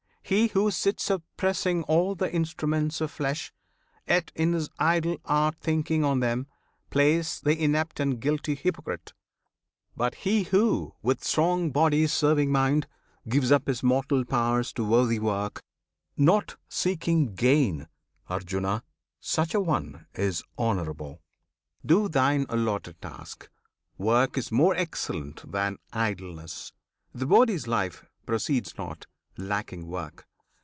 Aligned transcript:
He 0.23 0.47
who 0.47 0.71
sits 0.71 1.03
Suppressing 1.03 1.83
all 1.89 2.15
the 2.15 2.33
instruments 2.33 3.01
of 3.01 3.11
flesh, 3.11 3.51
Yet 4.07 4.31
in 4.33 4.53
his 4.53 4.69
idle 4.79 5.17
heart 5.25 5.55
thinking 5.59 6.05
on 6.05 6.21
them, 6.21 6.47
Plays 6.89 7.41
the 7.41 7.61
inept 7.61 7.99
and 7.99 8.17
guilty 8.17 8.55
hypocrite: 8.55 9.11
But 9.93 10.15
he 10.15 10.43
who, 10.43 10.95
with 11.01 11.21
strong 11.21 11.69
body 11.71 12.07
serving 12.07 12.49
mind, 12.49 12.87
Gives 13.27 13.51
up 13.51 13.67
his 13.67 13.83
mortal 13.83 14.23
powers 14.23 14.71
to 14.73 14.85
worthy 14.87 15.19
work, 15.19 15.61
Not 16.15 16.55
seeking 16.69 17.35
gain, 17.35 17.89
Arjuna! 18.29 18.85
such 19.19 19.53
an 19.53 19.65
one 19.65 20.07
Is 20.13 20.43
honourable. 20.57 21.21
Do 21.85 22.07
thine 22.07 22.45
allotted 22.47 23.01
task! 23.01 23.49
Work 23.97 24.37
is 24.37 24.49
more 24.49 24.75
excellent 24.75 25.51
than 25.51 25.77
idleness; 25.91 26.71
The 27.13 27.25
body's 27.25 27.67
life 27.67 28.05
proceeds 28.25 28.77
not, 28.77 29.07
lacking 29.37 29.87
work. 29.87 30.27